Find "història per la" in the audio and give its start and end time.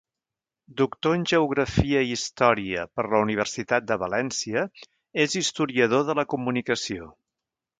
2.15-3.19